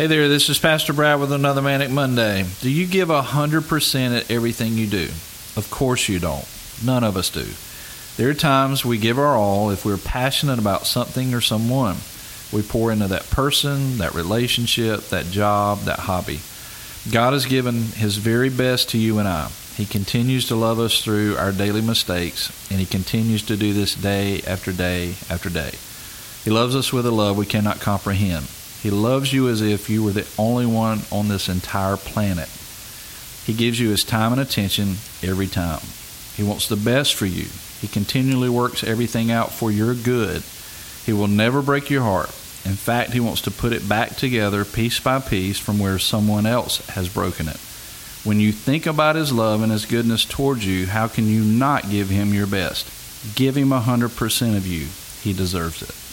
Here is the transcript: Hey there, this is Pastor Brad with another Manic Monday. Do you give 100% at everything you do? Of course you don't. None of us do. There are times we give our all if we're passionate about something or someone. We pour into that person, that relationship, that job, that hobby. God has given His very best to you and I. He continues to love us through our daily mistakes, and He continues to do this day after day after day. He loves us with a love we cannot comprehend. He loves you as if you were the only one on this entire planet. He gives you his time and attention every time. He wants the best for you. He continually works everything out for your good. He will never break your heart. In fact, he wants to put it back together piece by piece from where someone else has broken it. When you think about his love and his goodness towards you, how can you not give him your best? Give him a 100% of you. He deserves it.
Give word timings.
Hey 0.00 0.06
there, 0.06 0.30
this 0.30 0.48
is 0.48 0.58
Pastor 0.58 0.94
Brad 0.94 1.20
with 1.20 1.30
another 1.30 1.60
Manic 1.60 1.90
Monday. 1.90 2.46
Do 2.62 2.70
you 2.70 2.86
give 2.86 3.08
100% 3.08 4.16
at 4.18 4.30
everything 4.30 4.78
you 4.78 4.86
do? 4.86 5.08
Of 5.60 5.68
course 5.70 6.08
you 6.08 6.18
don't. 6.18 6.48
None 6.82 7.04
of 7.04 7.18
us 7.18 7.28
do. 7.28 7.46
There 8.16 8.30
are 8.30 8.34
times 8.34 8.82
we 8.82 8.96
give 8.96 9.18
our 9.18 9.36
all 9.36 9.68
if 9.68 9.84
we're 9.84 9.98
passionate 9.98 10.58
about 10.58 10.86
something 10.86 11.34
or 11.34 11.42
someone. 11.42 11.96
We 12.50 12.62
pour 12.62 12.90
into 12.90 13.08
that 13.08 13.28
person, 13.28 13.98
that 13.98 14.14
relationship, 14.14 15.00
that 15.10 15.26
job, 15.26 15.80
that 15.80 15.98
hobby. 15.98 16.40
God 17.12 17.34
has 17.34 17.44
given 17.44 17.82
His 17.82 18.16
very 18.16 18.48
best 18.48 18.88
to 18.90 18.98
you 18.98 19.18
and 19.18 19.28
I. 19.28 19.50
He 19.76 19.84
continues 19.84 20.48
to 20.48 20.56
love 20.56 20.78
us 20.78 21.04
through 21.04 21.36
our 21.36 21.52
daily 21.52 21.82
mistakes, 21.82 22.48
and 22.70 22.80
He 22.80 22.86
continues 22.86 23.42
to 23.42 23.56
do 23.58 23.74
this 23.74 23.94
day 23.94 24.40
after 24.46 24.72
day 24.72 25.16
after 25.28 25.50
day. 25.50 25.72
He 26.42 26.50
loves 26.50 26.74
us 26.74 26.90
with 26.90 27.04
a 27.04 27.10
love 27.10 27.36
we 27.36 27.44
cannot 27.44 27.80
comprehend. 27.80 28.46
He 28.82 28.90
loves 28.90 29.32
you 29.32 29.48
as 29.48 29.60
if 29.60 29.90
you 29.90 30.02
were 30.02 30.12
the 30.12 30.26
only 30.38 30.66
one 30.66 31.02
on 31.12 31.28
this 31.28 31.48
entire 31.48 31.96
planet. 31.96 32.48
He 33.44 33.52
gives 33.52 33.78
you 33.78 33.90
his 33.90 34.04
time 34.04 34.32
and 34.32 34.40
attention 34.40 34.96
every 35.22 35.46
time. 35.46 35.80
He 36.34 36.42
wants 36.42 36.68
the 36.68 36.76
best 36.76 37.14
for 37.14 37.26
you. 37.26 37.46
He 37.80 37.88
continually 37.88 38.48
works 38.48 38.84
everything 38.84 39.30
out 39.30 39.52
for 39.52 39.70
your 39.70 39.94
good. 39.94 40.42
He 41.04 41.12
will 41.12 41.28
never 41.28 41.62
break 41.62 41.90
your 41.90 42.02
heart. 42.02 42.28
In 42.64 42.76
fact, 42.76 43.12
he 43.12 43.20
wants 43.20 43.40
to 43.42 43.50
put 43.50 43.72
it 43.72 43.88
back 43.88 44.16
together 44.16 44.64
piece 44.64 45.00
by 45.00 45.18
piece 45.18 45.58
from 45.58 45.78
where 45.78 45.98
someone 45.98 46.46
else 46.46 46.86
has 46.88 47.08
broken 47.08 47.48
it. 47.48 47.56
When 48.22 48.38
you 48.38 48.52
think 48.52 48.86
about 48.86 49.16
his 49.16 49.32
love 49.32 49.62
and 49.62 49.72
his 49.72 49.86
goodness 49.86 50.26
towards 50.26 50.66
you, 50.66 50.86
how 50.86 51.08
can 51.08 51.26
you 51.26 51.42
not 51.42 51.90
give 51.90 52.10
him 52.10 52.34
your 52.34 52.46
best? 52.46 52.86
Give 53.34 53.56
him 53.56 53.72
a 53.72 53.80
100% 53.80 54.56
of 54.56 54.66
you. 54.66 54.88
He 55.22 55.32
deserves 55.32 55.82
it. 55.82 56.09